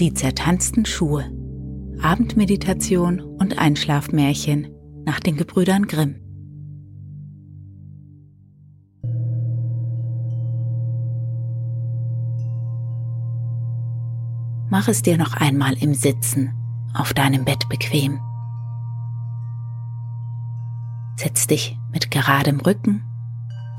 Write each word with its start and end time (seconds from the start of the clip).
Die 0.00 0.14
zertanzten 0.14 0.86
Schuhe. 0.86 1.24
Abendmeditation 2.00 3.18
und 3.18 3.58
Einschlafmärchen 3.58 4.68
nach 5.04 5.18
den 5.18 5.36
Gebrüdern 5.36 5.88
Grimm. 5.88 6.20
Mach 14.70 14.86
es 14.86 15.02
dir 15.02 15.18
noch 15.18 15.34
einmal 15.34 15.76
im 15.82 15.94
Sitzen 15.94 16.54
auf 16.94 17.12
deinem 17.12 17.44
Bett 17.44 17.68
bequem. 17.68 18.20
Setz 21.16 21.48
dich 21.48 21.76
mit 21.90 22.12
geradem 22.12 22.60
Rücken, 22.60 23.02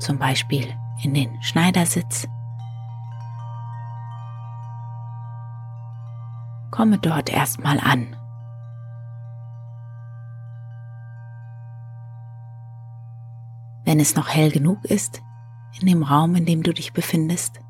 zum 0.00 0.18
Beispiel 0.18 0.66
in 1.02 1.14
den 1.14 1.30
Schneidersitz. 1.40 2.28
Komme 6.70 6.98
dort 6.98 7.30
erstmal 7.30 7.78
an. 7.80 8.16
Wenn 13.84 13.98
es 13.98 14.14
noch 14.14 14.28
hell 14.28 14.50
genug 14.50 14.84
ist 14.84 15.22
in 15.80 15.86
dem 15.86 16.02
Raum, 16.02 16.34
in 16.36 16.46
dem 16.46 16.62
du 16.62 16.72
dich 16.72 16.92
befindest, 16.92 17.60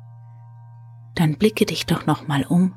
dann 1.15 1.37
blicke 1.37 1.65
dich 1.65 1.85
doch 1.85 2.05
noch 2.05 2.27
mal 2.27 2.43
um 2.43 2.73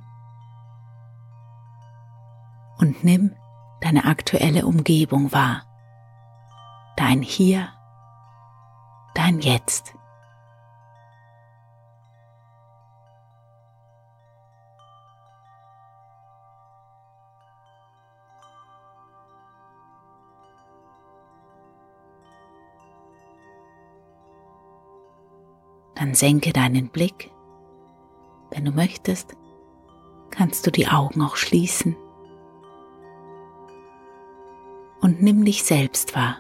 und 2.78 3.05
nimm 3.05 3.34
deine 3.81 4.05
aktuelle 4.05 4.66
Umgebung 4.66 5.33
wahr. 5.33 5.62
Dein 6.97 7.22
Hier, 7.22 7.69
dein 9.14 9.41
Jetzt. 9.41 9.94
Dann 26.04 26.12
senke 26.12 26.53
deinen 26.53 26.88
Blick. 26.88 27.31
Wenn 28.50 28.66
du 28.66 28.72
möchtest, 28.72 29.38
kannst 30.28 30.66
du 30.66 30.70
die 30.70 30.87
Augen 30.87 31.22
auch 31.22 31.37
schließen 31.37 31.97
und 35.00 35.22
nimm 35.22 35.47
dich 35.47 35.64
selbst 35.64 36.14
wahr, 36.14 36.37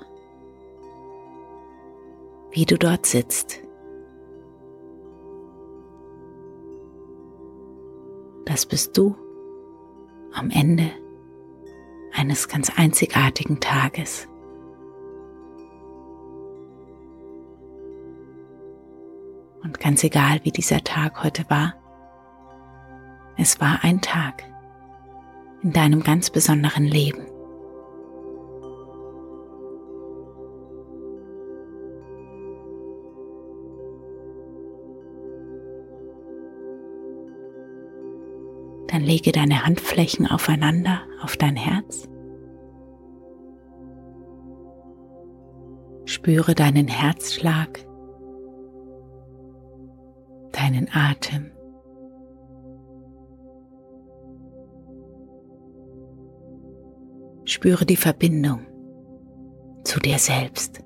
wie 2.50 2.66
du 2.66 2.76
dort 2.76 3.06
sitzt. 3.06 3.62
Das 8.44 8.66
bist 8.66 8.98
du 8.98 9.16
am 10.34 10.50
Ende 10.50 10.90
eines 12.12 12.48
ganz 12.48 12.70
einzigartigen 12.76 13.60
Tages. 13.60 14.28
Und 19.64 19.80
ganz 19.80 20.04
egal, 20.04 20.40
wie 20.42 20.50
dieser 20.50 20.84
Tag 20.84 21.24
heute 21.24 21.48
war, 21.48 21.74
es 23.36 23.60
war 23.60 23.80
ein 23.82 24.00
Tag 24.00 24.44
in 25.62 25.72
deinem 25.72 26.02
ganz 26.02 26.30
besonderen 26.30 26.84
Leben. 26.84 27.26
Dann 38.88 39.02
lege 39.02 39.32
deine 39.32 39.64
Handflächen 39.64 40.26
aufeinander 40.26 41.00
auf 41.22 41.36
dein 41.36 41.56
Herz. 41.56 42.06
Spüre 46.04 46.54
deinen 46.54 46.86
Herzschlag, 46.86 47.84
deinen 50.64 50.88
Atem. 50.92 51.50
Spüre 57.44 57.84
die 57.84 57.96
Verbindung 57.96 58.66
zu 59.84 60.00
dir 60.00 60.18
selbst. 60.18 60.82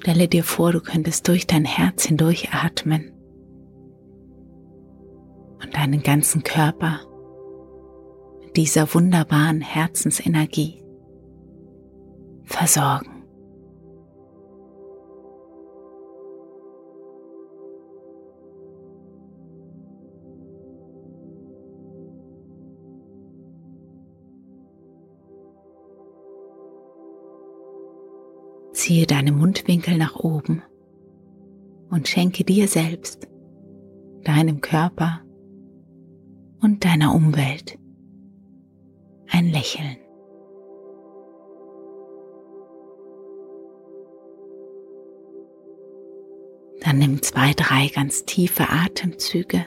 Stelle 0.00 0.28
dir 0.28 0.44
vor, 0.44 0.72
du 0.72 0.80
könntest 0.80 1.28
durch 1.28 1.46
dein 1.46 1.66
Herz 1.66 2.06
hindurch 2.06 2.54
atmen 2.54 3.12
und 5.62 5.76
deinen 5.76 6.02
ganzen 6.02 6.42
Körper 6.42 7.00
mit 8.40 8.56
dieser 8.56 8.94
wunderbaren 8.94 9.60
Herzensenergie 9.60 10.82
versorgen. 12.44 13.09
Ziehe 28.80 29.06
deine 29.06 29.30
Mundwinkel 29.30 29.98
nach 29.98 30.16
oben 30.16 30.62
und 31.90 32.08
schenke 32.08 32.44
dir 32.44 32.66
selbst, 32.66 33.28
deinem 34.24 34.62
Körper 34.62 35.20
und 36.62 36.82
deiner 36.82 37.14
Umwelt 37.14 37.78
ein 39.28 39.50
Lächeln. 39.50 39.98
Dann 46.80 46.96
nimm 46.96 47.20
zwei, 47.20 47.52
drei 47.52 47.88
ganz 47.94 48.24
tiefe 48.24 48.70
Atemzüge. 48.70 49.66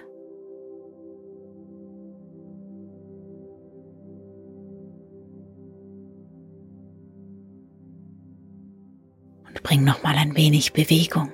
Bring 9.84 9.86
noch 9.86 10.04
mal 10.04 10.16
ein 10.16 10.36
wenig 10.38 10.72
Bewegung 10.72 11.30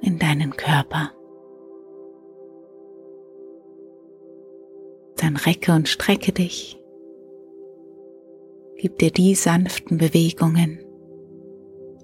in 0.00 0.18
deinen 0.18 0.56
Körper. 0.56 1.12
Dann 5.16 5.36
recke 5.36 5.72
und 5.72 5.86
strecke 5.86 6.32
dich. 6.32 6.80
Gib 8.78 8.98
dir 8.98 9.10
die 9.10 9.34
sanften 9.34 9.98
Bewegungen, 9.98 10.78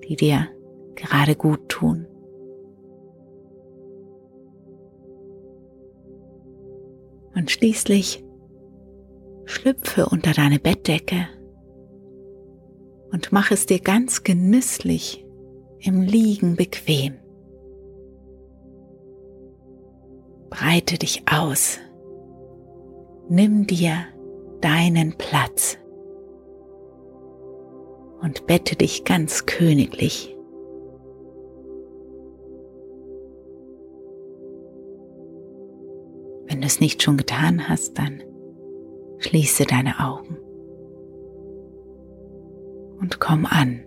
die 0.06 0.16
dir 0.16 0.48
gerade 0.96 1.34
gut 1.34 1.66
tun. 1.70 2.06
Und 7.34 7.50
schließlich 7.50 8.22
schlüpfe 9.46 10.06
unter 10.06 10.32
deine 10.32 10.58
Bettdecke 10.58 11.28
und 13.12 13.32
mach 13.32 13.50
es 13.50 13.64
dir 13.64 13.78
ganz 13.78 14.24
genüsslich 14.24 15.25
im 15.80 16.02
Liegen 16.02 16.56
bequem. 16.56 17.14
Breite 20.50 20.98
dich 20.98 21.22
aus. 21.30 21.78
Nimm 23.28 23.66
dir 23.66 24.06
deinen 24.60 25.16
Platz 25.18 25.78
und 28.20 28.46
bette 28.46 28.76
dich 28.76 29.04
ganz 29.04 29.46
königlich. 29.46 30.36
Wenn 36.46 36.60
du 36.60 36.66
es 36.66 36.80
nicht 36.80 37.02
schon 37.02 37.16
getan 37.16 37.68
hast, 37.68 37.98
dann 37.98 38.22
schließe 39.18 39.64
deine 39.64 39.98
Augen 40.00 40.38
und 43.00 43.20
komm 43.20 43.46
an. 43.46 43.84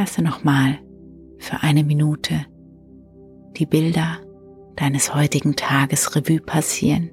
Lasse 0.00 0.22
nochmal 0.22 0.78
für 1.36 1.60
eine 1.60 1.84
Minute 1.84 2.46
die 3.58 3.66
Bilder 3.66 4.16
deines 4.74 5.14
heutigen 5.14 5.56
Tages 5.56 6.16
Revue 6.16 6.40
passieren. 6.40 7.10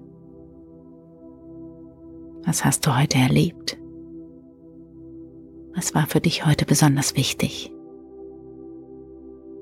Was 2.46 2.64
hast 2.64 2.88
du 2.88 2.98
heute 2.98 3.18
erlebt? 3.18 3.78
Was 5.76 5.96
war 5.96 6.08
für 6.08 6.22
dich 6.22 6.46
heute 6.46 6.64
besonders 6.64 7.18
wichtig? 7.18 7.74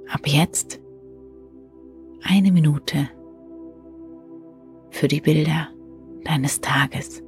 Ab 0.07 0.27
jetzt 0.27 0.79
eine 2.21 2.51
Minute 2.51 3.09
für 4.91 5.07
die 5.07 5.21
Bilder 5.21 5.69
deines 6.25 6.61
Tages. 6.61 7.23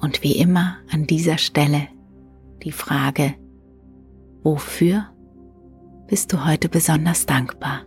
Und 0.00 0.22
wie 0.22 0.38
immer 0.38 0.78
an 0.90 1.06
dieser 1.06 1.38
Stelle 1.38 1.88
die 2.62 2.72
Frage, 2.72 3.34
wofür 4.42 5.06
bist 6.06 6.32
du 6.32 6.44
heute 6.44 6.68
besonders 6.68 7.26
dankbar? 7.26 7.82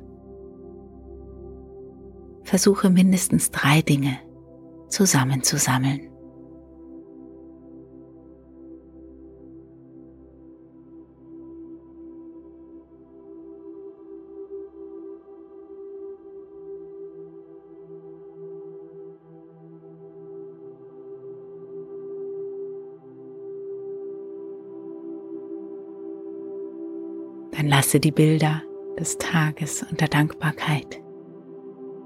Versuche 2.43 2.89
mindestens 2.89 3.51
drei 3.51 3.81
Dinge 3.81 4.17
zusammenzusammeln. 4.89 6.12
Lasse 27.75 27.99
die 27.99 28.11
Bilder 28.11 28.61
des 28.99 29.17
Tages 29.17 29.81
und 29.81 29.99
der 29.99 30.07
Dankbarkeit 30.07 31.01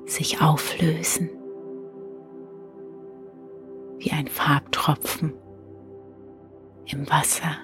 sich 0.05 0.41
auflösen 0.41 1.29
wie 3.97 4.11
ein 4.11 4.29
Farbtropfen 4.29 5.33
im 6.85 7.09
Wasser. 7.09 7.57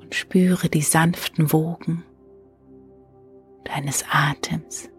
Und 0.00 0.16
spüre 0.16 0.68
die 0.68 0.82
sanften 0.82 1.52
Wogen 1.52 2.02
deines 3.66 4.04
Atems, 4.10 4.90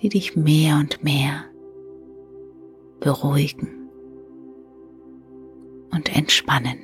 die 0.00 0.08
dich 0.08 0.36
mehr 0.36 0.76
und 0.76 1.04
mehr 1.04 1.44
beruhigen 3.00 3.79
und 6.00 6.16
entspannen. 6.16 6.78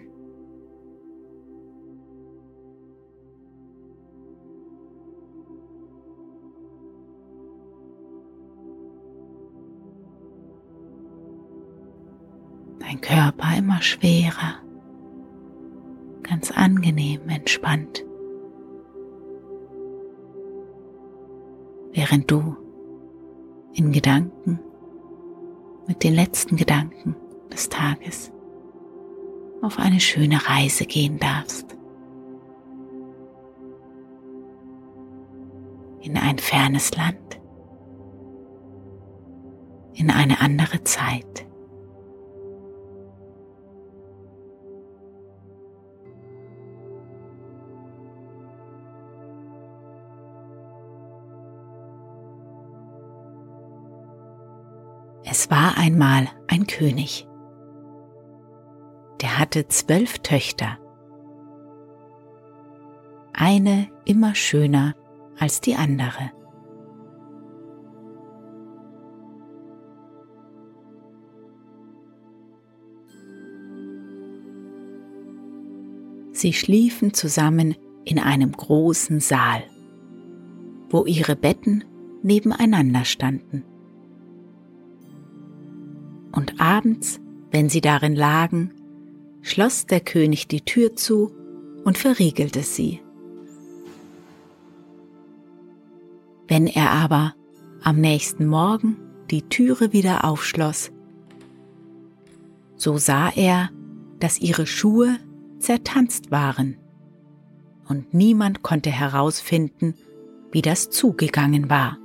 Dein 12.78 13.00
Körper 13.00 13.56
immer 13.56 13.80
schwerer, 13.80 14.56
ganz 16.22 16.50
angenehm 16.50 17.26
entspannt, 17.28 18.04
während 21.94 22.30
du 22.30 22.54
in 23.72 23.92
Gedanken 23.92 24.60
mit 25.88 26.04
den 26.04 26.14
letzten 26.14 26.56
Gedanken 26.56 27.16
des 27.50 27.70
Tages 27.70 28.30
auf 29.62 29.78
eine 29.78 30.00
schöne 30.00 30.48
Reise 30.48 30.86
gehen 30.86 31.18
darfst. 31.18 31.76
In 36.00 36.16
ein 36.16 36.38
fernes 36.38 36.94
Land, 36.94 37.40
in 39.94 40.10
eine 40.10 40.40
andere 40.40 40.84
Zeit. 40.84 41.46
Es 55.28 55.50
war 55.50 55.76
einmal 55.76 56.28
ein 56.46 56.66
König 56.66 57.26
der 59.36 59.40
hatte 59.40 59.68
zwölf 59.68 60.20
Töchter. 60.20 60.78
Eine 63.34 63.88
immer 64.06 64.34
schöner 64.34 64.94
als 65.38 65.60
die 65.60 65.74
andere. 65.74 66.30
Sie 76.32 76.52
schliefen 76.54 77.12
zusammen 77.12 77.74
in 78.04 78.18
einem 78.18 78.52
großen 78.52 79.20
Saal, 79.20 79.64
wo 80.88 81.04
ihre 81.04 81.36
Betten 81.36 81.84
nebeneinander 82.22 83.04
standen. 83.04 83.64
Und 86.32 86.58
abends, 86.58 87.20
wenn 87.50 87.68
sie 87.68 87.80
darin 87.82 88.14
lagen, 88.14 88.75
schloss 89.46 89.86
der 89.86 90.00
König 90.00 90.48
die 90.48 90.62
Tür 90.62 90.96
zu 90.96 91.32
und 91.84 91.96
verriegelte 91.96 92.62
sie. 92.62 93.00
Wenn 96.48 96.66
er 96.66 96.90
aber 96.90 97.34
am 97.80 98.00
nächsten 98.00 98.46
Morgen 98.46 98.96
die 99.30 99.42
Türe 99.42 99.92
wieder 99.92 100.24
aufschloss, 100.24 100.90
so 102.74 102.98
sah 102.98 103.30
er, 103.30 103.70
dass 104.18 104.40
ihre 104.40 104.66
Schuhe 104.66 105.16
zertanzt 105.60 106.32
waren 106.32 106.76
und 107.88 108.14
niemand 108.14 108.62
konnte 108.62 108.90
herausfinden, 108.90 109.94
wie 110.50 110.62
das 110.62 110.90
zugegangen 110.90 111.70
war. 111.70 111.98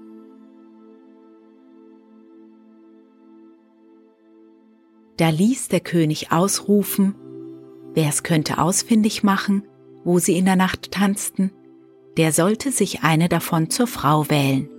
Da 5.18 5.30
ließ 5.30 5.70
der 5.70 5.80
König 5.80 6.32
ausrufen, 6.32 7.16
wer 7.94 8.10
es 8.10 8.24
könnte 8.24 8.58
ausfindig 8.58 9.24
machen, 9.24 9.64
wo 10.04 10.20
sie 10.20 10.38
in 10.38 10.46
der 10.46 10.56
Nacht 10.56 10.92
tanzten, 10.92 11.52
der 12.18 12.32
sollte 12.32 12.72
sich 12.72 13.04
eine 13.04 13.30
davon 13.30 13.70
zur 13.70 13.88
Frau 13.88 14.30
wählen 14.30 14.70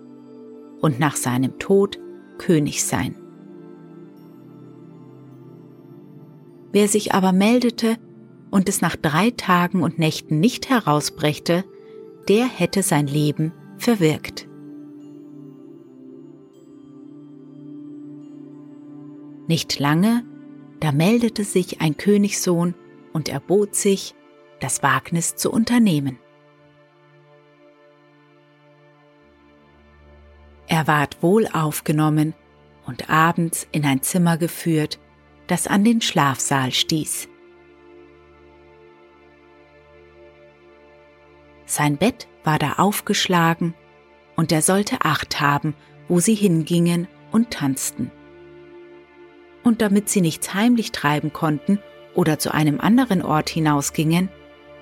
und 0.80 0.98
nach 0.98 1.16
seinem 1.16 1.58
Tod 1.58 1.98
König 2.38 2.84
sein. 2.84 3.16
Wer 6.72 6.88
sich 6.88 7.14
aber 7.14 7.32
meldete 7.32 7.96
und 8.50 8.68
es 8.68 8.80
nach 8.80 8.96
drei 8.96 9.30
Tagen 9.30 9.82
und 9.82 9.98
Nächten 9.98 10.40
nicht 10.40 10.70
herausbrächte, 10.70 11.64
der 12.28 12.46
hätte 12.46 12.82
sein 12.82 13.06
Leben 13.06 13.52
verwirkt. 13.76 14.48
Nicht 19.48 19.78
lange, 19.78 20.24
da 20.80 20.92
meldete 20.92 21.44
sich 21.44 21.80
ein 21.80 21.96
Königssohn 21.96 22.74
und 23.12 23.28
erbot 23.28 23.74
sich, 23.74 24.14
das 24.60 24.82
Wagnis 24.82 25.34
zu 25.36 25.50
unternehmen. 25.50 26.18
Er 30.68 30.86
ward 30.86 31.22
wohl 31.22 31.46
aufgenommen 31.48 32.34
und 32.86 33.10
abends 33.10 33.66
in 33.72 33.84
ein 33.84 34.02
Zimmer 34.02 34.38
geführt, 34.38 34.98
das 35.46 35.66
an 35.66 35.84
den 35.84 36.00
Schlafsaal 36.00 36.72
stieß. 36.72 37.28
Sein 41.66 41.96
Bett 41.96 42.28
war 42.44 42.58
da 42.58 42.74
aufgeschlagen 42.74 43.74
und 44.36 44.52
er 44.52 44.62
sollte 44.62 45.04
Acht 45.04 45.40
haben, 45.40 45.74
wo 46.08 46.20
sie 46.20 46.34
hingingen 46.34 47.08
und 47.30 47.50
tanzten. 47.50 48.10
Und 49.62 49.80
damit 49.80 50.08
sie 50.08 50.20
nichts 50.20 50.54
heimlich 50.54 50.92
treiben 50.92 51.32
konnten 51.32 51.78
oder 52.14 52.38
zu 52.38 52.52
einem 52.52 52.80
anderen 52.80 53.22
Ort 53.22 53.48
hinausgingen, 53.48 54.28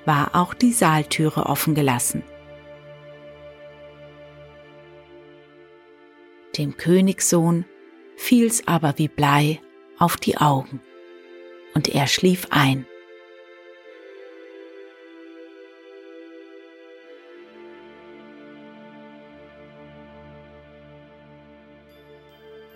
war 0.05 0.35
auch 0.35 0.55
die 0.55 0.73
Saaltüre 0.73 1.47
offen 1.47 1.75
gelassen. 1.75 2.23
Dem 6.57 6.77
Königssohn 6.77 7.65
fiel's 8.17 8.67
aber 8.67 8.95
wie 8.97 9.09
Blei 9.09 9.61
auf 9.99 10.17
die 10.17 10.39
Augen, 10.39 10.81
und 11.75 11.89
er 11.89 12.07
schlief 12.07 12.49
ein. 12.51 12.87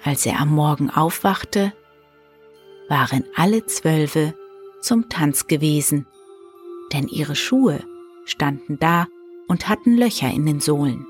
Als 0.05 0.27
er 0.27 0.39
am 0.39 0.51
Morgen 0.51 0.91
aufwachte, 0.91 1.73
waren 2.89 3.25
alle 3.35 3.65
Zwölfe 3.65 4.35
zum 4.85 5.09
Tanz 5.09 5.47
gewesen, 5.47 6.07
denn 6.93 7.09
ihre 7.09 7.35
Schuhe 7.35 7.83
standen 8.25 8.79
da 8.79 9.09
und 9.49 9.69
hatten 9.69 9.97
Löcher 9.97 10.31
in 10.31 10.47
den 10.47 10.61
Sohlen. 10.61 11.07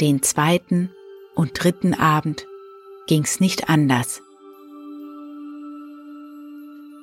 Den 0.00 0.22
zweiten 0.22 0.90
und 1.34 1.52
dritten 1.54 1.94
Abend 1.94 2.46
ging's 3.06 3.40
nicht 3.40 3.68
anders. 3.68 4.22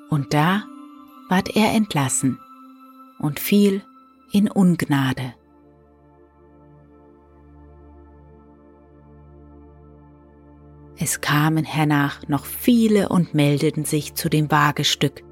Und 0.10 0.34
da 0.34 0.64
ward 1.30 1.56
er 1.56 1.74
entlassen 1.74 2.40
und 3.20 3.40
fiel 3.40 3.82
in 4.32 4.50
Ungnade. 4.50 5.34
Es 10.98 11.20
kamen 11.20 11.66
hernach 11.66 12.28
noch 12.28 12.46
viele 12.46 13.10
und 13.10 13.34
meldeten 13.34 13.84
sich 13.84 14.14
zu 14.14 14.30
dem 14.30 14.50
Wagestück, 14.50 15.24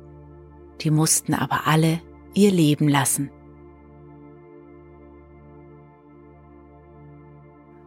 die 0.82 0.92
mussten 0.92 1.34
aber 1.34 1.68
alle 1.68 2.02
ihr 2.34 2.52
Leben 2.52 2.90
lassen. 2.90 3.32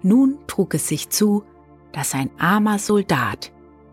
Nun 0.02 0.38
trug 0.46 0.74
es 0.74 0.88
sich 0.88 1.10
zu, 1.10 1.44
dass 1.92 2.14
ein 2.14 2.30
armer 2.38 2.78
Soldat 2.78 3.52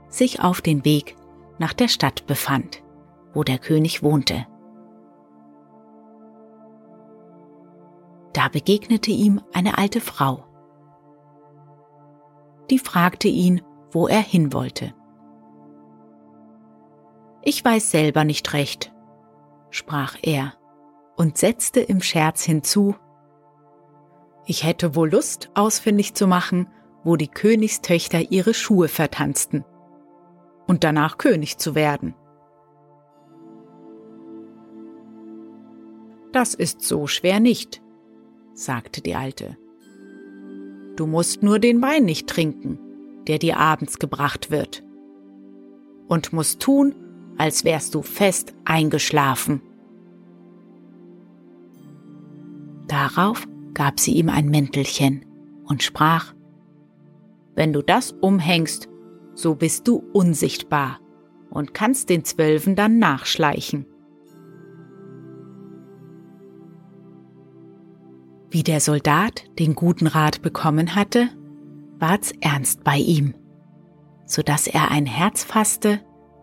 sich 0.09 0.41
auf 0.41 0.61
den 0.61 0.85
Weg 0.85 1.15
nach 1.57 1.73
der 1.73 1.87
Stadt 1.87 2.25
befand, 2.27 2.83
wo 3.33 3.43
der 3.43 3.57
König 3.57 4.03
wohnte. 4.03 4.45
Da 8.33 8.47
begegnete 8.47 9.11
ihm 9.11 9.41
eine 9.53 9.77
alte 9.77 10.01
Frau. 10.01 10.45
Die 12.69 12.79
fragte 12.79 13.27
ihn, 13.27 13.61
wo 13.93 14.07
er 14.07 14.21
hin 14.21 14.53
wollte. 14.53 14.93
Ich 17.43 17.63
weiß 17.63 17.91
selber 17.91 18.23
nicht 18.23 18.53
recht, 18.53 18.93
sprach 19.69 20.17
er 20.21 20.53
und 21.15 21.37
setzte 21.37 21.79
im 21.79 22.01
Scherz 22.01 22.43
hinzu, 22.43 22.95
ich 24.45 24.65
hätte 24.65 24.95
wohl 24.95 25.11
Lust, 25.11 25.49
ausfindig 25.53 26.15
zu 26.15 26.27
machen, 26.27 26.67
wo 27.03 27.15
die 27.15 27.29
Königstöchter 27.29 28.31
ihre 28.31 28.53
Schuhe 28.53 28.89
vertanzten 28.89 29.63
und 30.67 30.83
danach 30.83 31.17
König 31.17 31.57
zu 31.57 31.75
werden. 31.75 32.15
Das 36.33 36.55
ist 36.55 36.81
so 36.81 37.07
schwer 37.07 37.39
nicht, 37.39 37.81
sagte 38.53 39.01
die 39.01 39.15
Alte. 39.15 39.57
Du 40.95 41.07
musst 41.07 41.43
nur 41.43 41.59
den 41.59 41.81
Wein 41.81 42.03
nicht 42.05 42.27
trinken 42.27 42.82
der 43.27 43.39
dir 43.39 43.57
abends 43.57 43.99
gebracht 43.99 44.51
wird. 44.51 44.83
Und 46.07 46.33
musst 46.33 46.59
tun, 46.59 46.95
als 47.37 47.63
wärst 47.63 47.95
du 47.95 48.01
fest 48.01 48.53
eingeschlafen. 48.65 49.61
Darauf 52.87 53.47
gab 53.73 53.99
sie 53.99 54.13
ihm 54.13 54.29
ein 54.29 54.49
Mäntelchen 54.49 55.25
und 55.65 55.83
sprach, 55.83 56.33
Wenn 57.55 57.73
du 57.73 57.81
das 57.81 58.11
umhängst, 58.11 58.89
so 59.35 59.55
bist 59.55 59.87
du 59.87 60.03
unsichtbar 60.13 60.99
und 61.49 61.73
kannst 61.73 62.09
den 62.09 62.23
Zwölfen 62.23 62.75
dann 62.75 62.99
nachschleichen. 62.99 63.85
Wie 68.49 68.63
der 68.63 68.79
Soldat 68.79 69.45
den 69.57 69.73
guten 69.73 70.05
Rat 70.05 70.43
bekommen 70.43 70.93
hatte, 70.93 71.29
ward's 72.03 72.33
ernst 72.41 72.83
bei 72.83 72.97
ihm, 72.97 73.33
so 74.25 74.41
dass 74.41 74.67
er 74.67 74.91
ein 74.91 75.05
Herz 75.05 75.45
fasste, 75.45 76.01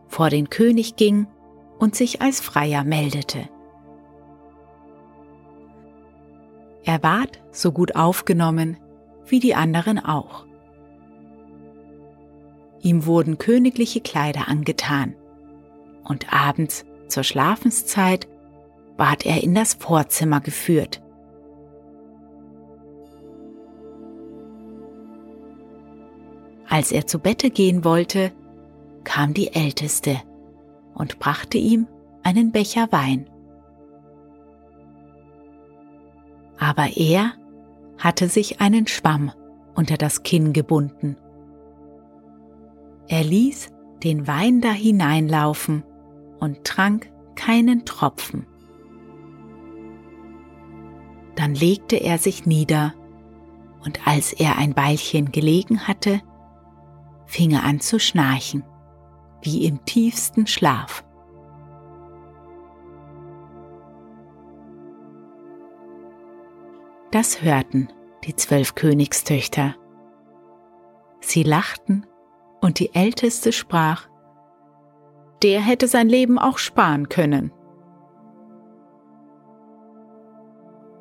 vor 0.09 0.31
den 0.31 0.49
König 0.49 0.97
ging 0.97 1.27
und 1.79 1.95
sich 1.95 2.23
als 2.23 2.41
Freier 2.41 2.83
meldete. 2.83 3.47
Er 6.83 7.03
ward 7.03 7.43
so 7.53 7.73
gut 7.73 7.95
aufgenommen 7.95 8.79
wie 9.27 9.39
die 9.39 9.55
anderen 9.55 9.99
auch. 9.99 10.47
Ihm 12.81 13.05
wurden 13.05 13.37
königliche 13.37 14.01
Kleider 14.01 14.49
angetan, 14.49 15.15
und 16.05 16.33
abends 16.33 16.87
zur 17.09 17.23
Schlafenszeit 17.23 18.29
ward 18.97 19.27
er 19.27 19.43
in 19.43 19.55
das 19.55 19.75
Vorzimmer 19.75 20.41
geführt, 20.41 21.03
Als 26.71 26.93
er 26.93 27.05
zu 27.05 27.19
Bette 27.19 27.51
gehen 27.51 27.85
wollte, 27.85 28.31
kam 29.03 29.35
die 29.35 29.53
Älteste 29.53 30.23
und 30.95 31.19
brachte 31.19 31.59
ihm 31.59 31.89
einen 32.23 32.53
Becher 32.53 32.87
Wein. 32.93 33.29
Aber 36.59 36.97
er 36.97 37.33
hatte 37.99 38.29
sich 38.29 38.61
einen 38.61 38.87
Schwamm 38.87 39.33
unter 39.75 39.97
das 39.97 40.23
Kinn 40.23 40.53
gebunden. 40.53 41.17
Er 43.09 43.25
ließ 43.25 43.71
den 44.05 44.29
Wein 44.29 44.61
da 44.61 44.71
hineinlaufen 44.71 45.83
und 46.39 46.63
trank 46.63 47.11
keinen 47.35 47.85
Tropfen. 47.85 48.47
Dann 51.35 51.57
legte 51.57 51.97
er 51.97 52.19
sich 52.19 52.47
nieder, 52.47 52.95
und 53.85 54.07
als 54.07 54.33
er 54.33 54.57
ein 54.57 54.77
Weilchen 54.77 55.33
gelegen 55.33 55.89
hatte, 55.89 56.21
fing 57.31 57.53
er 57.53 57.63
an 57.63 57.79
zu 57.79 58.01
schnarchen, 58.01 58.65
wie 59.41 59.65
im 59.65 59.85
tiefsten 59.85 60.49
Schlaf. 60.49 61.05
Das 67.13 67.41
hörten 67.43 67.89
die 68.25 68.35
zwölf 68.35 68.75
Königstöchter. 68.75 69.77
Sie 71.21 71.45
lachten 71.45 72.05
Und 72.61 72.79
die 72.79 72.95
Älteste 72.95 73.53
sprach, 73.53 74.09
der 75.43 75.61
hätte 75.61 75.89
sein 75.89 76.09
Leben 76.09 76.39
auch 76.39 76.59
sparen 76.59 77.09
können. 77.09 77.53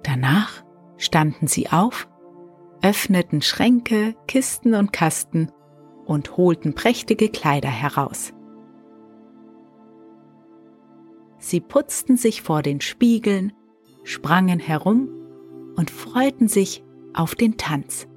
Danach 0.03 0.63
standen 0.97 1.47
sie 1.47 1.69
auf, 1.69 2.07
öffneten 2.81 3.41
Schränke, 3.41 4.15
Kisten 4.27 4.75
und 4.75 4.93
Kasten 4.93 5.51
und 6.09 6.37
holten 6.37 6.73
prächtige 6.73 7.29
Kleider 7.29 7.69
heraus. 7.69 8.33
Sie 11.37 11.61
putzten 11.61 12.17
sich 12.17 12.41
vor 12.41 12.63
den 12.63 12.81
Spiegeln, 12.81 13.53
sprangen 14.03 14.59
herum 14.59 15.07
und 15.75 15.91
freuten 15.91 16.47
sich 16.47 16.83
auf 17.13 17.35
den 17.35 17.57
Tanz. 17.57 18.07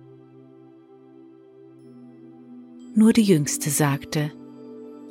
Nur 2.94 3.12
die 3.12 3.22
Jüngste 3.22 3.68
sagte, 3.68 4.32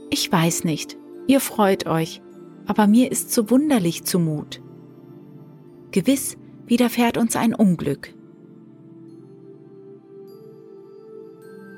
Ich 0.09 0.31
weiß 0.31 0.63
nicht, 0.63 0.97
ihr 1.27 1.39
freut 1.39 1.85
euch, 1.85 2.21
aber 2.65 2.87
mir 2.87 3.11
ist 3.11 3.31
so 3.31 3.51
wunderlich 3.51 4.05
zumut. 4.05 4.59
Gewiss 5.91 6.35
widerfährt 6.65 7.17
uns 7.17 7.35
ein 7.35 7.53
Unglück. 7.53 8.15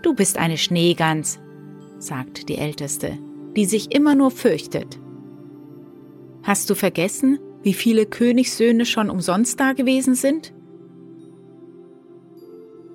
Du 0.03 0.13
bist 0.13 0.37
eine 0.37 0.57
Schneegans, 0.57 1.39
sagt 1.97 2.49
die 2.49 2.57
Älteste, 2.57 3.17
die 3.55 3.63
sich 3.63 3.95
immer 3.95 4.15
nur 4.15 4.31
fürchtet. 4.31 4.99
Hast 6.43 6.69
du 6.69 6.75
vergessen, 6.75 7.39
wie 7.61 7.73
viele 7.73 8.05
Königssöhne 8.05 8.85
schon 8.85 9.09
umsonst 9.09 9.61
da 9.61 9.71
gewesen 9.71 10.13
sind? 10.13 10.53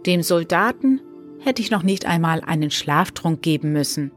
Dem 0.05 0.23
Soldaten 0.23 1.01
hätte 1.41 1.63
ich 1.63 1.71
noch 1.71 1.83
nicht 1.83 2.05
einmal 2.05 2.43
einen 2.43 2.71
Schlaftrunk 2.71 3.41
geben 3.41 3.73
müssen. 3.73 4.13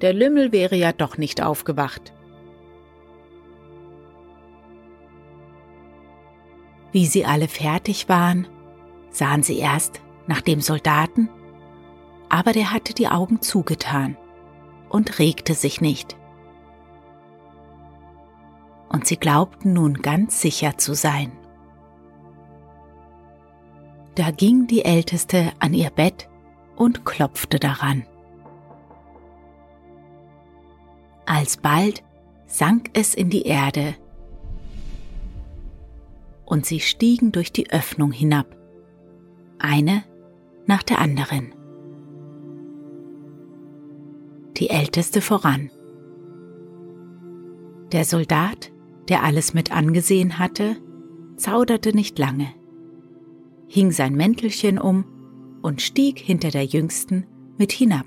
Der 0.00 0.12
Lümmel 0.12 0.50
wäre 0.50 0.74
ja 0.74 0.90
doch 0.90 1.16
nicht 1.16 1.40
aufgewacht. 1.40 2.12
Wie 6.90 7.06
sie 7.06 7.24
alle 7.24 7.46
fertig 7.46 8.08
waren, 8.08 8.48
sahen 9.10 9.44
sie 9.44 9.58
erst 9.58 10.00
nach 10.26 10.40
dem 10.40 10.60
Soldaten, 10.60 11.28
aber 12.34 12.50
der 12.50 12.72
hatte 12.72 12.94
die 12.94 13.06
Augen 13.06 13.42
zugetan 13.42 14.16
und 14.88 15.20
regte 15.20 15.54
sich 15.54 15.80
nicht. 15.80 16.16
Und 18.88 19.06
sie 19.06 19.16
glaubten 19.16 19.72
nun 19.72 20.02
ganz 20.02 20.40
sicher 20.40 20.76
zu 20.76 20.94
sein. 20.94 21.30
Da 24.16 24.32
ging 24.32 24.66
die 24.66 24.84
Älteste 24.84 25.52
an 25.60 25.74
ihr 25.74 25.90
Bett 25.90 26.28
und 26.74 27.04
klopfte 27.04 27.60
daran. 27.60 28.04
Alsbald 31.26 32.02
sank 32.48 32.90
es 32.94 33.14
in 33.14 33.30
die 33.30 33.42
Erde 33.42 33.94
und 36.46 36.66
sie 36.66 36.80
stiegen 36.80 37.30
durch 37.30 37.52
die 37.52 37.70
Öffnung 37.70 38.10
hinab, 38.10 38.56
eine 39.60 40.02
nach 40.66 40.82
der 40.82 40.98
anderen. 40.98 41.54
Die 44.56 44.70
älteste 44.70 45.20
voran. 45.20 45.70
Der 47.92 48.04
Soldat, 48.04 48.72
der 49.08 49.24
alles 49.24 49.52
mit 49.52 49.72
angesehen 49.72 50.38
hatte, 50.38 50.76
zauderte 51.36 51.94
nicht 51.94 52.18
lange, 52.18 52.48
hing 53.66 53.90
sein 53.90 54.14
Mäntelchen 54.14 54.78
um 54.78 55.04
und 55.62 55.82
stieg 55.82 56.18
hinter 56.18 56.50
der 56.50 56.64
Jüngsten 56.64 57.26
mit 57.58 57.72
hinab. 57.72 58.06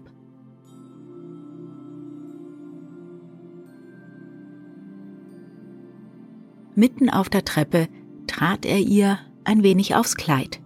Mitten 6.75 7.09
auf 7.09 7.27
der 7.27 7.43
Treppe 7.43 7.87
trat 8.27 8.65
er 8.65 8.79
ihr 8.79 9.17
ein 9.43 9.63
wenig 9.63 9.95
aufs 9.95 10.15
Kleid. 10.15 10.61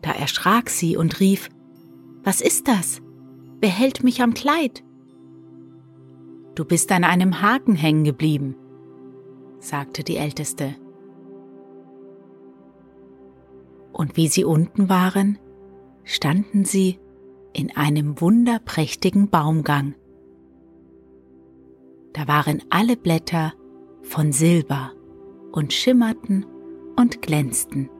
Da 0.00 0.12
erschrak 0.12 0.70
sie 0.70 0.96
und 0.96 1.20
rief, 1.20 1.48
Was 2.22 2.40
ist 2.40 2.68
das? 2.68 3.02
Wer 3.60 3.70
hält 3.70 4.02
mich 4.02 4.22
am 4.22 4.32
Kleid? 4.32 4.82
Du 6.54 6.64
bist 6.64 6.90
an 6.92 7.04
einem 7.04 7.42
Haken 7.42 7.74
hängen 7.74 8.04
geblieben, 8.04 8.56
sagte 9.58 10.02
die 10.02 10.16
Älteste. 10.16 10.74
Und 13.92 14.16
wie 14.16 14.28
sie 14.28 14.44
unten 14.44 14.88
waren, 14.88 15.38
standen 16.04 16.64
sie 16.64 16.98
in 17.52 17.76
einem 17.76 18.20
wunderprächtigen 18.20 19.28
Baumgang. 19.28 19.94
Da 22.14 22.26
waren 22.26 22.62
alle 22.70 22.96
Blätter 22.96 23.52
von 24.02 24.32
Silber 24.32 24.92
und 25.52 25.72
schimmerten 25.72 26.46
und 26.96 27.20
glänzten. 27.20 27.90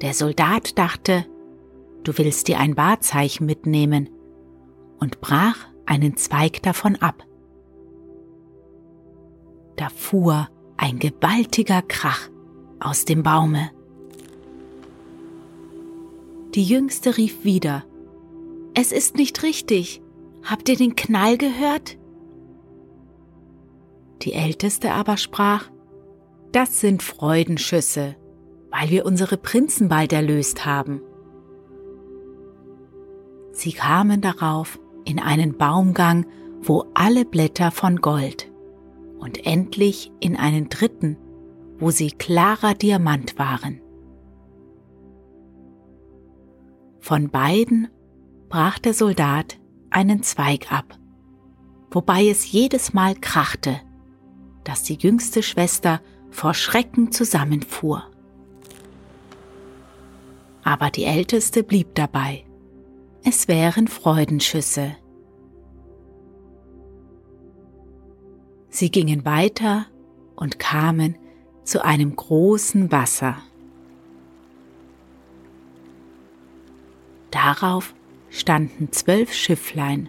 Der 0.00 0.14
Soldat 0.14 0.78
dachte, 0.78 1.26
du 2.06 2.16
willst 2.18 2.48
dir 2.48 2.58
ein 2.58 2.76
Wahrzeichen 2.76 3.46
mitnehmen 3.46 4.08
und 4.98 5.20
brach 5.20 5.66
einen 5.86 6.16
Zweig 6.16 6.62
davon 6.62 6.96
ab. 6.96 7.24
Da 9.76 9.88
fuhr 9.88 10.48
ein 10.76 10.98
gewaltiger 10.98 11.82
Krach 11.82 12.28
aus 12.80 13.04
dem 13.04 13.22
Baume. 13.22 13.70
Die 16.54 16.64
Jüngste 16.64 17.16
rief 17.16 17.44
wieder, 17.44 17.84
Es 18.74 18.92
ist 18.92 19.16
nicht 19.16 19.42
richtig. 19.42 20.00
Habt 20.42 20.68
ihr 20.68 20.76
den 20.76 20.94
Knall 20.94 21.36
gehört? 21.36 21.98
Die 24.22 24.32
Älteste 24.32 24.92
aber 24.92 25.16
sprach, 25.16 25.70
Das 26.52 26.80
sind 26.80 27.02
Freudenschüsse, 27.02 28.14
weil 28.70 28.90
wir 28.90 29.04
unsere 29.04 29.36
Prinzen 29.36 29.88
bald 29.88 30.12
erlöst 30.12 30.64
haben. 30.64 31.00
Sie 33.56 33.72
kamen 33.72 34.20
darauf 34.20 34.78
in 35.04 35.18
einen 35.18 35.56
Baumgang, 35.56 36.26
wo 36.60 36.84
alle 36.94 37.24
Blätter 37.24 37.70
von 37.70 37.96
Gold, 37.96 38.50
und 39.18 39.46
endlich 39.46 40.12
in 40.20 40.36
einen 40.36 40.68
dritten, 40.68 41.16
wo 41.78 41.90
sie 41.90 42.10
klarer 42.10 42.74
Diamant 42.74 43.38
waren. 43.38 43.80
Von 47.00 47.30
beiden 47.30 47.88
brach 48.48 48.78
der 48.78 48.94
Soldat 48.94 49.58
einen 49.90 50.22
Zweig 50.22 50.70
ab, 50.70 50.98
wobei 51.90 52.26
es 52.26 52.52
jedes 52.52 52.92
Mal 52.92 53.14
krachte 53.14 53.80
dass 54.66 54.82
die 54.82 54.94
jüngste 54.94 55.42
Schwester 55.44 56.00
vor 56.30 56.52
Schrecken 56.52 57.12
zusammenfuhr. 57.12 58.10
Aber 60.64 60.90
die 60.90 61.04
älteste 61.04 61.62
blieb 61.62 61.94
dabei. 61.94 62.45
Es 63.28 63.48
wären 63.48 63.88
Freudenschüsse. 63.88 64.94
Sie 68.68 68.88
gingen 68.88 69.24
weiter 69.24 69.86
und 70.36 70.60
kamen 70.60 71.16
zu 71.64 71.84
einem 71.84 72.14
großen 72.14 72.92
Wasser. 72.92 73.38
Darauf 77.32 77.96
standen 78.30 78.92
zwölf 78.92 79.32
Schifflein, 79.32 80.08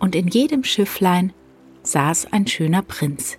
und 0.00 0.16
in 0.16 0.26
jedem 0.26 0.64
Schifflein 0.64 1.32
saß 1.84 2.32
ein 2.32 2.48
schöner 2.48 2.82
Prinz. 2.82 3.38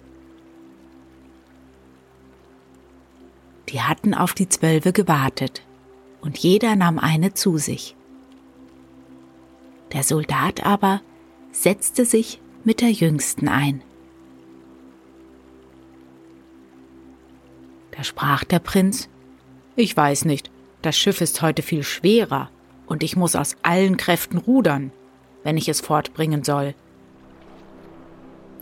Die 3.67 3.81
hatten 3.81 4.13
auf 4.13 4.33
die 4.33 4.47
Zwölfe 4.47 4.93
gewartet, 4.93 5.63
und 6.21 6.37
jeder 6.37 6.77
nahm 6.77 6.97
eine 6.97 7.33
zu 7.33 7.57
sich. 7.57 7.97
Der 9.93 10.03
Soldat 10.03 10.65
aber 10.65 11.01
setzte 11.51 12.05
sich 12.05 12.39
mit 12.63 12.81
der 12.81 12.91
Jüngsten 12.91 13.47
ein. 13.47 13.81
Da 17.91 18.03
sprach 18.03 18.43
der 18.43 18.59
Prinz, 18.59 19.09
Ich 19.75 19.95
weiß 19.95 20.25
nicht, 20.25 20.49
das 20.81 20.97
Schiff 20.97 21.21
ist 21.21 21.41
heute 21.41 21.61
viel 21.61 21.83
schwerer, 21.83 22.49
und 22.87 23.03
ich 23.03 23.15
muss 23.15 23.35
aus 23.35 23.55
allen 23.63 23.97
Kräften 23.97 24.37
rudern, 24.37 24.91
wenn 25.43 25.57
ich 25.57 25.69
es 25.69 25.81
fortbringen 25.81 26.43
soll. 26.43 26.73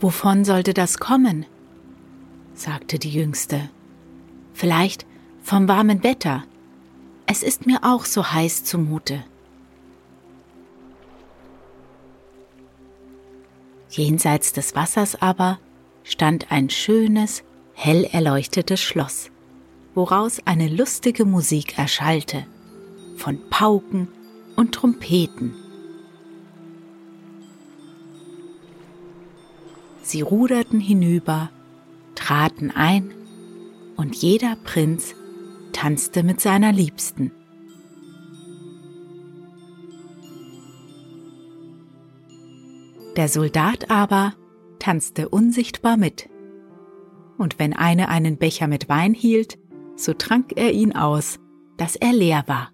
Wovon 0.00 0.44
sollte 0.44 0.74
das 0.74 0.98
kommen? 0.98 1.46
sagte 2.54 2.98
die 2.98 3.10
Jüngste. 3.10 3.70
Vielleicht 4.52 5.06
vom 5.42 5.68
warmen 5.68 6.02
Wetter. 6.02 6.44
Es 7.26 7.42
ist 7.42 7.66
mir 7.66 7.80
auch 7.82 8.04
so 8.04 8.32
heiß 8.32 8.64
zumute. 8.64 9.24
Jenseits 14.00 14.54
des 14.54 14.74
Wassers 14.74 15.20
aber 15.20 15.58
stand 16.04 16.50
ein 16.50 16.70
schönes, 16.70 17.42
hell 17.74 18.04
erleuchtetes 18.04 18.80
Schloss, 18.80 19.30
woraus 19.94 20.40
eine 20.46 20.68
lustige 20.68 21.26
Musik 21.26 21.76
erschallte, 21.76 22.46
von 23.18 23.38
Pauken 23.50 24.08
und 24.56 24.74
Trompeten. 24.74 25.54
Sie 30.02 30.22
ruderten 30.22 30.80
hinüber, 30.80 31.50
traten 32.14 32.70
ein, 32.70 33.12
und 33.96 34.16
jeder 34.16 34.56
Prinz 34.64 35.14
tanzte 35.74 36.22
mit 36.22 36.40
seiner 36.40 36.72
Liebsten. 36.72 37.32
Der 43.16 43.28
Soldat 43.28 43.90
aber 43.90 44.34
tanzte 44.78 45.28
unsichtbar 45.28 45.96
mit. 45.96 46.28
Und 47.38 47.58
wenn 47.58 47.74
eine 47.74 48.08
einen 48.08 48.36
Becher 48.36 48.66
mit 48.66 48.88
Wein 48.88 49.14
hielt, 49.14 49.58
so 49.96 50.14
trank 50.14 50.52
er 50.56 50.72
ihn 50.72 50.94
aus, 50.94 51.38
dass 51.76 51.96
er 51.96 52.12
leer 52.12 52.44
war. 52.46 52.72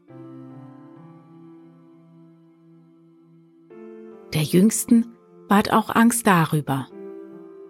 Der 4.35 4.43
Jüngsten 4.43 5.07
ward 5.49 5.73
auch 5.73 5.89
Angst 5.89 6.27
darüber, 6.27 6.89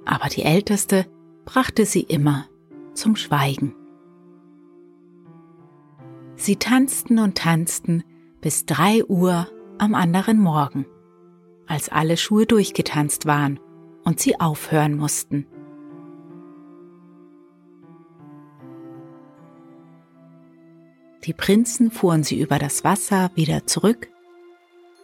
aber 0.05 0.29
die 0.29 0.43
Älteste 0.43 1.07
brachte 1.45 1.85
sie 1.85 2.01
immer 2.01 2.47
zum 2.95 3.15
Schweigen. 3.15 3.75
Sie 6.35 6.57
tanzten 6.57 7.19
und 7.19 7.39
tanzten 7.39 8.03
bis 8.41 8.67
drei 8.67 9.05
Uhr 9.05 9.49
am 9.79 9.95
anderen 9.95 10.39
Morgen, 10.39 10.87
als 11.67 11.89
alle 11.89 12.17
Schuhe 12.17 12.47
durchgetanzt 12.47 13.27
waren 13.27 13.61
und 14.05 14.21
sie 14.21 14.39
aufhören 14.41 14.97
mussten. 14.97 15.47
Die 21.25 21.33
Prinzen 21.33 21.91
fuhren 21.91 22.23
sie 22.23 22.41
über 22.41 22.59
das 22.59 22.85
Wasser 22.85 23.33
wieder 23.35 23.67
zurück, 23.67 24.09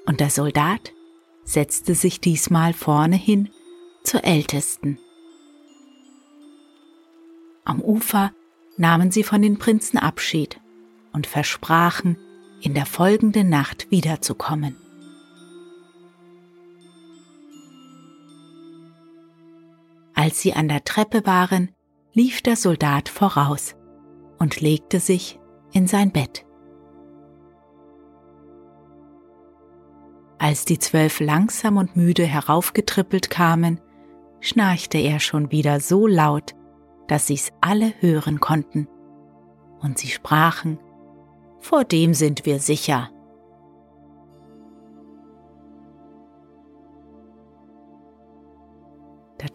und 0.07 0.21
der 0.21 0.31
Soldat 0.31 0.93
setzte 1.45 1.95
sich 1.95 2.21
diesmal 2.21 2.73
vorne 2.73 3.17
hin 3.17 3.51
zur 4.05 4.23
Ältesten. 4.25 4.99
Am 7.65 7.81
Ufer 7.81 8.33
nahmen 8.77 9.11
sie 9.11 9.25
von 9.25 9.43
den 9.43 9.59
Prinzen 9.59 9.99
Abschied 9.99 10.61
und 11.13 11.27
versprachen, 11.27 12.17
in 12.61 12.75
der 12.75 12.87
folgenden 12.87 13.49
Nacht 13.49 13.91
wiederzukommen. 13.91 14.77
Als 20.23 20.41
sie 20.41 20.53
an 20.53 20.69
der 20.69 20.85
Treppe 20.85 21.27
waren, 21.27 21.75
lief 22.13 22.43
der 22.43 22.55
Soldat 22.55 23.09
voraus 23.09 23.75
und 24.39 24.61
legte 24.61 25.01
sich 25.01 25.41
in 25.73 25.89
sein 25.89 26.13
Bett. 26.13 26.47
Als 30.39 30.65
die 30.65 30.79
zwölf 30.79 31.19
langsam 31.19 31.77
und 31.77 31.97
müde 31.97 32.25
heraufgetrippelt 32.25 33.31
kamen, 33.31 33.81
schnarchte 34.39 34.99
er 34.99 35.19
schon 35.19 35.51
wieder 35.51 35.81
so 35.81 36.07
laut, 36.07 36.55
dass 37.09 37.27
sie's 37.27 37.51
alle 37.61 37.93
hören 37.99 38.39
konnten. 38.39 38.87
Und 39.81 39.99
sie 39.99 40.07
sprachen, 40.07 40.79
vor 41.59 41.83
dem 41.83 42.15
sind 42.15 42.47
wir 42.47 42.61
sicher. 42.61 43.11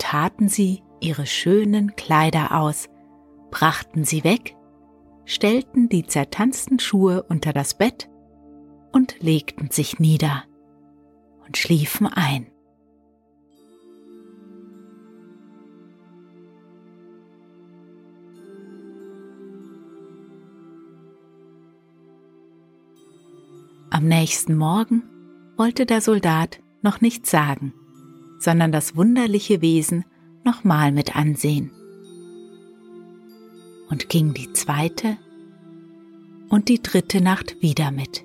Taten 0.10 0.48
sie 0.48 0.84
ihre 1.02 1.26
schönen 1.26 1.98
Kleider 1.98 2.58
aus, 2.58 2.88
brachten 3.52 4.06
sie 4.06 4.24
weg, 4.24 4.56
stellten 5.26 5.90
die 5.90 6.06
zertanzten 6.06 6.80
Schuhe 6.80 7.24
unter 7.24 7.52
das 7.52 7.78
Bett 7.78 8.10
und 8.94 9.20
legten 9.20 9.70
sich 9.70 10.00
nieder 10.00 10.46
und 11.46 11.58
schliefen 11.58 12.08
ein. 12.08 12.48
Am 23.90 24.08
nächsten 24.08 24.56
Morgen 24.56 25.04
wollte 25.58 25.86
der 25.86 26.00
Soldat 26.00 26.62
noch 26.82 27.02
nichts 27.02 27.30
sagen 27.30 27.74
sondern 28.40 28.72
das 28.72 28.96
wunderliche 28.96 29.62
Wesen 29.62 30.06
nochmal 30.44 30.92
mit 30.92 31.16
ansehen. 31.16 31.72
Und 33.90 34.10
ging 34.10 34.34
die 34.34 34.52
zweite 34.54 35.18
und 36.50 36.70
die 36.70 36.82
dritte 36.82 37.22
Nacht 37.22 37.62
wieder 37.62 37.92
mit. 37.92 38.24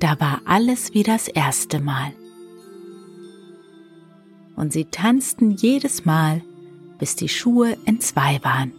Da 0.00 0.20
war 0.20 0.42
alles 0.44 0.94
wie 0.94 1.02
das 1.02 1.28
erste 1.28 1.80
Mal. 1.80 2.12
Und 4.54 4.72
sie 4.72 4.84
tanzten 4.84 5.52
jedes 5.52 6.04
Mal, 6.04 6.42
bis 6.98 7.16
die 7.16 7.28
Schuhe 7.28 7.76
entzwei 7.84 8.40
waren. 8.42 8.72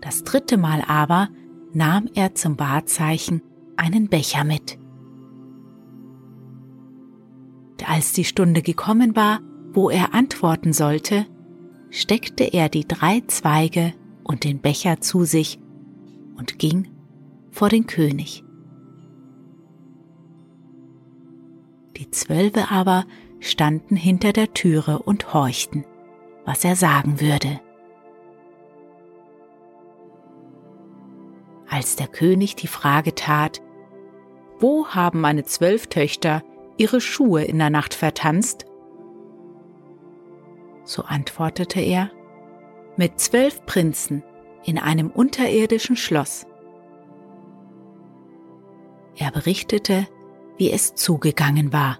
Das 0.00 0.24
dritte 0.24 0.56
Mal 0.56 0.82
aber 0.86 1.28
nahm 1.72 2.08
er 2.14 2.34
zum 2.34 2.58
Wahrzeichen 2.58 3.42
einen 3.76 4.08
Becher 4.08 4.44
mit. 4.44 4.78
Als 7.86 8.12
die 8.12 8.24
Stunde 8.24 8.62
gekommen 8.62 9.16
war, 9.16 9.40
wo 9.72 9.88
er 9.88 10.14
antworten 10.14 10.72
sollte, 10.72 11.26
steckte 11.90 12.44
er 12.44 12.68
die 12.68 12.86
drei 12.86 13.22
Zweige 13.26 13.94
und 14.24 14.44
den 14.44 14.60
Becher 14.60 15.00
zu 15.00 15.24
sich 15.24 15.58
und 16.36 16.58
ging 16.58 16.88
vor 17.50 17.68
den 17.68 17.86
König. 17.86 18.44
Die 21.96 22.10
Zwölfe 22.10 22.70
aber 22.70 23.06
standen 23.40 23.96
hinter 23.96 24.32
der 24.32 24.52
Türe 24.52 24.98
und 25.00 25.32
horchten, 25.32 25.84
was 26.44 26.64
er 26.64 26.76
sagen 26.76 27.20
würde. 27.20 27.60
Als 31.68 31.96
der 31.96 32.08
König 32.08 32.56
die 32.56 32.66
Frage 32.66 33.14
tat, 33.14 33.62
Wo 34.58 34.88
haben 34.88 35.20
meine 35.20 35.44
zwölf 35.44 35.86
Töchter 35.86 36.42
ihre 36.76 37.00
Schuhe 37.00 37.44
in 37.44 37.58
der 37.58 37.70
Nacht 37.70 37.94
vertanzt? 37.94 38.66
So 40.84 41.02
antwortete 41.02 41.80
er, 41.80 42.10
mit 42.96 43.20
zwölf 43.20 43.64
Prinzen 43.66 44.24
in 44.64 44.78
einem 44.78 45.10
unterirdischen 45.10 45.96
Schloss. 45.96 46.46
Er 49.16 49.30
berichtete, 49.30 50.08
wie 50.56 50.70
es 50.70 50.94
zugegangen 50.94 51.72
war 51.72 51.98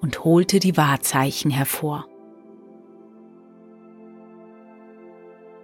und 0.00 0.24
holte 0.24 0.58
die 0.58 0.76
Wahrzeichen 0.76 1.50
hervor. 1.50 2.06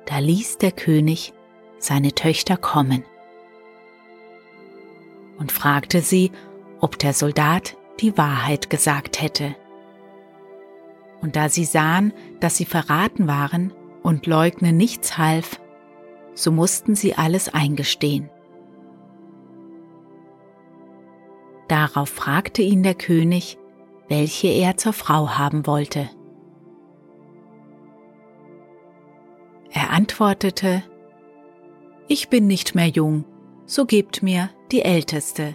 Da 0.06 0.18
ließ 0.18 0.58
der 0.58 0.72
König 0.72 1.32
seine 1.78 2.12
Töchter 2.12 2.56
kommen 2.56 3.04
und 5.38 5.52
fragte 5.52 6.00
sie, 6.00 6.32
ob 6.80 6.98
der 6.98 7.12
Soldat 7.12 7.76
die 8.00 8.16
Wahrheit 8.16 8.70
gesagt 8.70 9.22
hätte. 9.22 9.56
Und 11.20 11.36
da 11.36 11.48
sie 11.48 11.64
sahen, 11.64 12.12
dass 12.40 12.56
sie 12.56 12.66
verraten 12.66 13.26
waren 13.26 13.72
und 14.02 14.26
Leugnen 14.26 14.76
nichts 14.76 15.16
half, 15.16 15.60
so 16.34 16.52
mussten 16.52 16.94
sie 16.94 17.14
alles 17.14 17.52
eingestehen. 17.52 18.28
Darauf 21.68 22.10
fragte 22.10 22.62
ihn 22.62 22.82
der 22.82 22.94
König, 22.94 23.58
welche 24.08 24.48
er 24.48 24.76
zur 24.76 24.92
Frau 24.92 25.30
haben 25.30 25.66
wollte. 25.66 26.10
Er 29.70 29.90
antwortete, 29.90 30.82
Ich 32.06 32.28
bin 32.28 32.46
nicht 32.46 32.74
mehr 32.74 32.88
jung, 32.88 33.24
so 33.64 33.86
gebt 33.86 34.22
mir 34.22 34.50
die 34.74 34.82
Älteste. 34.82 35.54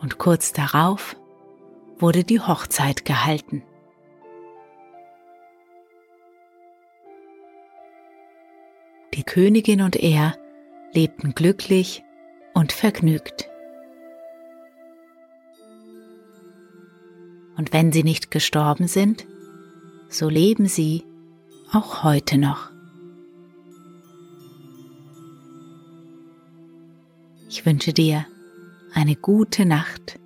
Und 0.00 0.18
kurz 0.18 0.52
darauf 0.52 1.14
wurde 2.00 2.24
die 2.24 2.40
Hochzeit 2.40 3.04
gehalten. 3.04 3.62
Die 9.14 9.22
Königin 9.22 9.80
und 9.80 9.94
er 9.94 10.36
lebten 10.92 11.36
glücklich 11.36 12.02
und 12.52 12.72
vergnügt. 12.72 13.48
Und 17.56 17.72
wenn 17.72 17.92
sie 17.92 18.02
nicht 18.02 18.32
gestorben 18.32 18.88
sind, 18.88 19.24
so 20.08 20.28
leben 20.28 20.66
sie 20.66 21.04
auch 21.72 22.02
heute 22.02 22.38
noch. 22.38 22.72
Ich 27.58 27.66
wünsche 27.66 27.92
dir 27.92 28.24
eine 28.94 29.16
gute 29.16 29.66
Nacht, 29.66 30.20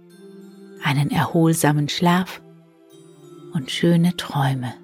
einen 0.85 1.11
erholsamen 1.11 1.89
Schlaf 1.89 2.43
und 3.55 3.71
schöne 3.71 4.15
Träume. 4.19 4.75